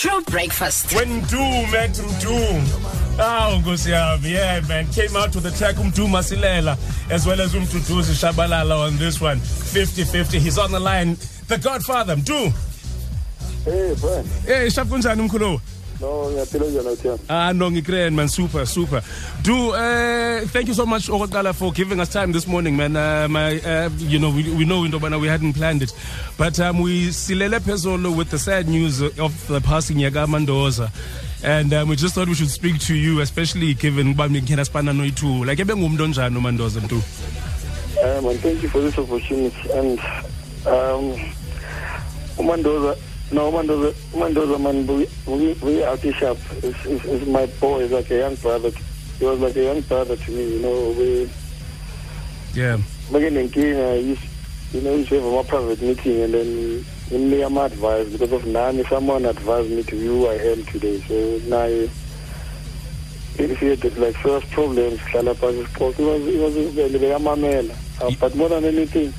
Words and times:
True 0.00 0.22
breakfast. 0.22 0.94
When 0.94 1.20
Doom 1.24 1.70
met 1.72 1.92
Doom. 2.22 2.64
Oh, 2.64 3.20
ah, 3.20 3.60
Nkosi 3.60 3.90
yami, 3.92 4.30
yeah, 4.30 4.60
man. 4.66 4.86
Came 4.92 5.14
out 5.14 5.34
with 5.34 5.44
the 5.44 5.50
track 5.50 5.74
Umdu 5.74 6.08
Masilela 6.08 6.78
as 7.10 7.26
well 7.26 7.38
as 7.38 7.52
Umduduzi 7.52 8.14
Tshabalala 8.16 8.86
on 8.86 8.96
this 8.96 9.20
one. 9.20 9.36
50-50. 9.40 10.38
He's 10.38 10.56
on 10.56 10.72
the 10.72 10.80
line. 10.80 11.18
The 11.48 11.58
Godfather, 11.58 12.16
Mdu. 12.16 12.50
Hey, 13.66 13.94
Brian. 14.00 14.24
Hey, 14.46 14.70
shap 14.70 14.86
kunjani 14.86 15.28
mkhulu? 15.28 15.60
No, 16.00 16.30
ngiyaphila 16.30 16.64
njani? 16.66 17.18
Ah, 17.28 17.52
no, 17.52 17.70
ngikren 17.70 18.14
man, 18.14 18.28
super, 18.28 18.66
super. 18.66 19.02
Do 19.42 19.70
uh, 19.74 20.40
thank 20.48 20.68
you 20.68 20.74
so 20.74 20.86
much, 20.86 21.08
Okotkala, 21.08 21.54
for 21.54 21.72
giving 21.72 22.00
us 22.00 22.08
time 22.08 22.32
this 22.32 22.46
morning, 22.46 22.76
man. 22.76 22.96
Uh, 22.96 23.28
my, 23.28 23.60
uh, 23.60 23.90
you 23.98 24.18
know, 24.18 24.30
we, 24.30 24.50
we 24.54 24.64
know 24.64 24.84
into 24.84 24.98
we 24.98 25.28
hadn't 25.28 25.52
planned 25.52 25.82
it, 25.82 25.92
but 26.38 26.58
um, 26.60 26.80
we 26.80 27.08
silele 27.08 27.60
phezolo 27.60 28.16
with 28.16 28.30
the 28.30 28.38
sad 28.38 28.66
news 28.68 29.02
of 29.02 29.46
the 29.48 29.60
passing 29.60 29.98
Yaga 29.98 30.26
Mandoza. 30.26 30.90
And 31.42 31.72
um, 31.72 31.88
we 31.88 31.96
just 31.96 32.14
thought 32.14 32.28
we 32.28 32.34
should 32.34 32.50
speak 32.50 32.78
to 32.80 32.94
you, 32.94 33.20
especially 33.20 33.74
given 33.74 34.08
uba 34.08 34.28
ngikhe 34.28 34.64
spana 34.64 34.94
no 34.96 35.04
itu. 35.04 35.44
Like 35.46 35.58
ebe 35.60 35.74
ngumntu 35.74 36.04
onjani 36.04 36.36
uMandoza 36.36 36.80
mntu? 36.80 37.02
Um, 38.02 38.26
and 38.26 38.40
thank 38.40 38.62
you 38.62 38.68
for 38.68 38.80
this 38.80 38.96
opportunity. 38.98 39.70
And 39.72 39.98
um, 40.66 41.32
Umandoza, 42.38 42.96
no, 43.32 43.50
Umandoza, 43.50 43.92
Umandoza, 44.12 44.58
man, 44.60 44.86
we, 44.86 45.06
we, 45.26 45.52
we 45.54 45.84
out 45.84 46.00
sharp. 46.00 46.38
Is, 46.62 46.74
is, 46.86 47.04
is 47.04 47.28
my 47.28 47.46
boy, 47.46 47.80
is 47.80 47.92
like 47.92 48.10
a 48.10 48.16
young 48.18 48.34
brother. 48.36 48.70
He 49.18 49.24
was 49.24 49.38
like 49.40 49.56
a 49.56 49.62
young 49.64 49.80
brother 49.82 50.16
to 50.16 50.30
me, 50.30 50.54
you 50.54 50.58
know. 50.60 50.90
We, 50.98 51.30
Yeah. 52.54 52.78
back 53.12 53.22
in 53.22 53.48
Kenya, 53.50 53.84
I 53.86 53.94
you 54.72 54.80
know, 54.80 54.94
used 54.96 55.08
to 55.10 55.16
have 55.16 55.24
a 55.24 55.44
private 55.44 55.82
meeting 55.82 56.22
and 56.22 56.34
then 56.34 56.84
in 57.10 57.28
me, 57.30 57.42
I'm 57.42 57.56
advised 57.56 58.12
because 58.12 58.32
of 58.32 58.46
Nani, 58.46 58.84
someone 58.84 59.24
advised 59.24 59.70
me 59.70 59.82
to 59.82 59.96
who 59.96 60.26
I 60.26 60.34
am 60.34 60.64
today. 60.66 61.00
So 61.08 61.40
now, 61.48 61.64
if 61.64 63.58
he 63.58 63.66
had 63.66 63.96
like 63.98 64.14
first 64.16 64.48
problems, 64.50 65.00
spoke, 65.00 65.94
he 65.96 66.04
was, 66.04 66.22
he 66.24 66.38
was 66.38 66.56
a 66.56 67.18
Mamela. 67.18 67.76
Uh, 68.00 68.10
but 68.20 68.34
more 68.36 68.48
than 68.48 68.64
anything, 68.64 69.12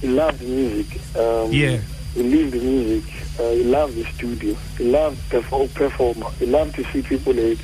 he 0.00 0.08
loved 0.08 0.42
music. 0.42 1.00
Um, 1.16 1.52
Yeah. 1.52 1.78
He 2.14 2.22
lived 2.22 2.54
music. 2.62 3.04
Uh, 3.38 3.50
he 3.50 3.64
loved 3.64 3.94
the 3.96 4.04
studio. 4.14 4.54
He 4.78 4.84
loved 4.84 5.18
perform, 5.28 5.68
performer. 5.70 6.30
He 6.38 6.46
loved 6.46 6.74
to 6.76 6.84
see 6.92 7.02
people 7.02 7.32
happy. 7.34 7.58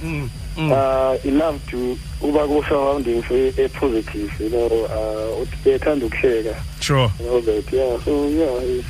Mm, 0.00 0.28
mm. 0.56 0.72
Uh, 0.72 1.18
he 1.18 1.30
loved 1.30 1.68
to 1.70 1.98
uba 2.22 2.46
ku-surroundings 2.46 3.24
a 3.30 3.68
positive, 3.68 4.40
you 4.40 4.48
know, 4.50 4.66
uh, 4.66 5.44
uthi 5.44 5.72
ethanda 5.78 6.06
ukuhleka 6.06 6.56
Sure. 6.80 7.10
and 7.18 7.28
all 7.28 7.40
that. 7.42 7.70
Yeah, 7.72 7.98
so 8.04 8.26
yeah, 8.28 8.60
he's, 8.60 8.84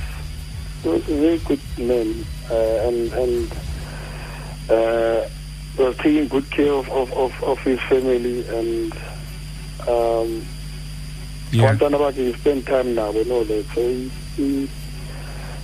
he 0.82 0.88
was 0.88 1.08
a 1.08 1.20
very 1.20 1.38
good 1.38 1.60
man, 1.78 2.24
uh, 2.50 2.88
and 2.88 3.12
and 3.12 3.52
uh, 4.70 5.28
was 5.78 5.96
taking 5.98 6.28
good 6.28 6.48
care 6.50 6.72
of, 6.72 6.88
of, 6.90 7.12
of, 7.14 7.42
of 7.44 7.58
his 7.60 7.80
family 7.88 8.46
and 8.48 8.92
um, 9.88 10.46
Yeah. 11.50 11.70
abantwana 11.72 11.98
bakhe 11.98 12.16
he 12.26 12.32
spent 12.34 12.66
time 12.66 12.94
now 12.94 13.10
and 13.10 13.30
all 13.32 13.44
that. 13.44 13.64
So 13.74 13.80
he, 13.80 14.10
he, 14.36 14.68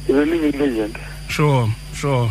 he's 0.07 0.17
a 0.17 0.25
living 0.25 0.59
legend. 0.59 0.99
Sure, 1.29 1.69
sure. 1.93 2.31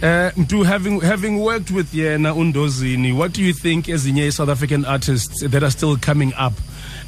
Uh, 0.00 0.30
Mdu, 0.36 0.64
having 0.64 1.00
having 1.00 1.40
worked 1.40 1.72
with 1.72 1.92
Yena 1.92 2.32
Undozini, 2.32 3.12
what 3.16 3.32
do 3.32 3.42
you 3.42 3.52
think 3.52 3.88
as 3.88 4.04
the 4.04 4.30
South 4.30 4.48
African 4.48 4.84
artists 4.84 5.42
that 5.42 5.62
are 5.64 5.70
still 5.70 5.96
coming 5.96 6.32
up, 6.34 6.52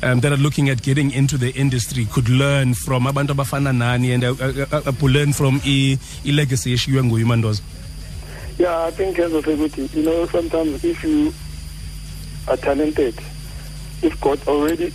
um, 0.03 0.19
that 0.21 0.33
are 0.33 0.37
looking 0.37 0.69
at 0.69 0.83
getting 0.83 1.13
into 1.13 1.39
the 1.39 1.51
industry, 1.53 2.05
could 2.07 2.29
learn 2.29 2.75
from 2.75 3.05
abantu 3.05 3.29
Bafana 3.37 3.73
nani 3.77 4.11
and 4.13 4.25
uh, 4.25 4.35
uh, 4.41 4.67
uh, 4.73 4.83
uh, 4.87 5.07
learn 5.07 5.33
from 5.33 5.61
i, 5.65 5.97
i 6.27 6.31
legacy 6.33 6.75
eshiywe 6.75 7.03
nguye 7.05 7.23
uMandoza? 7.23 7.63
Yeah, 8.59 8.87
I 8.87 8.91
think 8.91 9.19
as 9.21 9.33
I 9.33 9.41
say, 9.41 9.89
you 9.95 10.03
know, 10.03 10.27
sometimes 10.27 10.85
if 10.85 11.05
you 11.05 11.33
are 12.49 12.57
talented, 12.57 13.15
if 14.03 14.21
God 14.21 14.41
already 14.49 14.91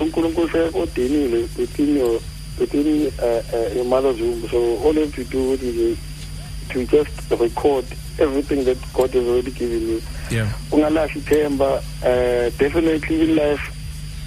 within 1.58 1.96
your 1.96 2.20
within 2.60 3.12
uh, 3.20 3.42
uh, 3.54 3.74
your 3.76 3.86
mother's 3.86 4.20
womb, 4.22 4.48
so 4.50 4.78
all 4.84 4.94
you 4.94 5.02
have 5.02 5.14
to 5.16 5.24
do 5.26 5.54
is 5.54 5.98
to 6.70 6.86
just 6.86 7.32
record 7.40 7.86
everything 8.20 8.64
that 8.66 8.78
God 8.94 9.12
has 9.14 9.28
already 9.28 9.52
given 9.52 9.82
you. 9.90 10.02
Yeah. 10.32 10.50
ungalahli 10.72 11.20
ithemba 11.20 11.82
uh, 12.04 12.50
definitely 12.58 13.22
in 13.22 13.36
life 13.36 13.62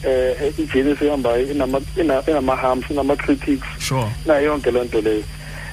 uh, 0.05 0.61
ijenisi 0.61 1.05
ehambayo 1.07 1.47
inama- 1.53 1.83
ina- 2.01 2.23
inama-harms 2.31 2.85
inama-critics 2.91 3.67
Sure. 3.79 4.11
nayo 4.27 4.45
yonke 4.47 4.71
loo 4.71 4.85
nto 4.85 5.01
leyo 5.01 5.25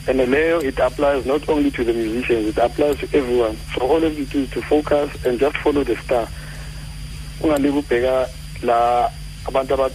and 0.07 0.19
leyo 0.19 0.61
it 0.63 0.79
applies 0.79 1.25
not 1.25 1.49
only 1.49 1.71
to 1.71 1.83
the 1.83 1.93
musicians 1.93 2.47
it 2.47 2.57
applies 2.57 2.97
to 2.97 3.07
everyone 3.17 3.57
so 3.75 3.81
all 3.87 4.03
of 4.03 4.17
you 4.19 4.25
do 4.25 4.39
is 4.43 4.49
to 4.49 4.61
focus 4.61 5.09
and 5.25 5.39
just 5.39 5.57
follow 5.57 5.83
the 5.83 5.95
star 5.97 6.27
ungalike 7.43 7.77
ubheka 7.77 8.27
la 8.63 9.09
abantu 9.45 9.73
aba- 9.73 9.91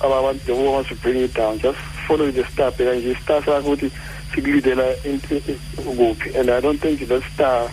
aba- 0.00 0.38
they 0.46 0.54
want 0.54 0.88
to 0.88 0.94
bring 0.94 1.16
it 1.24 1.34
down 1.34 1.58
just 1.58 1.78
follow 2.08 2.30
the 2.30 2.44
star 2.52 2.70
bheka 2.72 2.94
nje 2.94 3.10
istar 3.12 3.44
sakho 3.44 3.68
ukuthi 3.72 3.90
sikulidela 4.34 4.84
in- 5.04 5.20
in- 5.30 5.58
kuphi 5.84 6.36
and 6.38 6.50
i 6.50 6.60
don't 6.60 6.80
think 6.82 7.08
that 7.08 7.22
star 7.34 7.64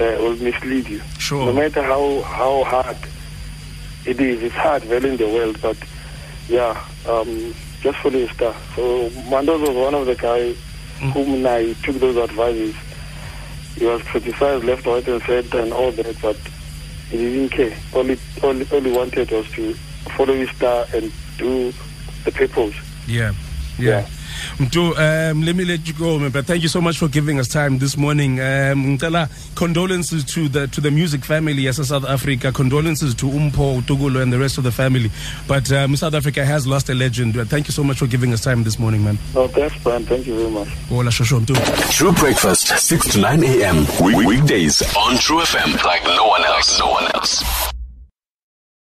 uh, 0.00 0.24
will 0.24 0.36
mislead 0.36 0.88
you 0.88 1.00
Sure. 1.18 1.44
no 1.46 1.52
matter 1.52 1.82
how 1.82 2.22
how 2.22 2.64
hard 2.64 2.96
it 4.04 4.20
is 4.20 4.42
it's 4.42 4.54
hard 4.54 4.84
well 4.90 5.04
in 5.04 5.16
the 5.16 5.24
world 5.26 5.58
but 5.62 5.76
yeah 6.48 6.76
um 7.08 7.54
just 7.82 7.98
follow 7.98 8.20
the 8.26 8.34
star 8.34 8.54
so 8.76 9.10
mandoza 9.30 9.66
was 9.66 9.76
one 9.76 9.94
of 9.94 10.06
the 10.06 10.14
guys 10.14 10.56
Mm. 11.00 11.12
whom 11.12 11.46
I 11.46 11.74
took 11.82 11.96
those 12.00 12.16
advices 12.16 12.74
he 13.78 13.84
was 13.84 14.00
criticized 14.04 14.64
left 14.64 14.86
right 14.86 15.06
and 15.06 15.22
center 15.24 15.60
and 15.60 15.70
all 15.74 15.92
that 15.92 16.16
but 16.22 16.36
he 17.10 17.18
didn't 17.18 17.50
care 17.50 17.76
all 17.92 18.04
he, 18.04 18.16
all, 18.42 18.56
all 18.72 18.80
he 18.80 18.90
wanted 18.92 19.30
was 19.30 19.46
to 19.50 19.74
follow 20.16 20.34
his 20.34 20.48
star 20.56 20.86
and 20.94 21.12
do 21.36 21.70
the 22.24 22.32
purpose 22.32 22.74
Yeah. 23.06 23.34
Yeah. 23.78 24.06
Mdu, 24.58 24.92
um, 24.98 25.42
let 25.44 25.56
me 25.56 25.64
let 25.64 25.86
you 25.88 25.94
go, 25.94 26.18
man, 26.18 26.30
but 26.30 26.44
thank 26.46 26.62
you 26.62 26.68
so 26.68 26.80
much 26.80 26.98
for 26.98 27.08
giving 27.08 27.38
us 27.38 27.48
time 27.48 27.78
this 27.78 27.96
morning. 27.96 28.38
Um, 28.40 28.98
ngicela 28.98 29.28
condolences 29.54 30.24
to 30.24 30.48
the 30.48 30.66
to 30.68 30.80
the 30.80 30.90
music 30.90 31.24
family 31.24 31.66
as 31.68 31.78
yes, 31.78 31.88
South 31.88 32.04
Africa. 32.04 32.52
Condolences 32.52 33.14
to 33.14 33.26
Umpo, 33.26 33.80
Tugulo, 33.82 34.22
and 34.22 34.32
the 34.32 34.38
rest 34.38 34.58
of 34.58 34.64
the 34.64 34.72
family. 34.72 35.10
But 35.48 35.70
um, 35.72 35.96
South 35.96 36.14
Africa 36.14 36.44
has 36.44 36.66
lost 36.66 36.88
a 36.90 36.94
legend. 36.94 37.34
Thank 37.48 37.66
you 37.68 37.72
so 37.72 37.82
much 37.82 37.98
for 37.98 38.06
giving 38.06 38.32
us 38.32 38.42
time 38.42 38.62
this 38.64 38.78
morning, 38.78 39.02
man. 39.04 39.18
no 39.34 39.48
thanks 39.48 39.76
Brian 39.82 40.04
thank 40.04 40.26
you 40.26 40.36
very 40.36 40.50
much 40.50 40.68
Hola, 40.88 41.10
shosho, 41.10 41.44
True 41.90 42.12
Breakfast, 42.12 42.68
6 42.78 43.08
to 43.12 43.20
9 43.20 43.44
a.m. 43.44 43.86
Week- 44.02 44.26
weekdays 44.26 44.82
on 44.96 45.16
Tru 45.18 45.38
FM 45.40 45.82
like 45.84 46.04
no 46.04 46.26
one 46.26 46.44
else. 46.44 46.78
No 46.78 46.90
one 46.90 47.04
else. 47.14 47.75